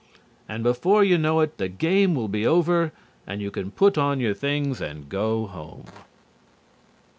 [0.49, 2.91] And before you know it, the game will be over
[3.27, 5.85] and you can put on your things and go home.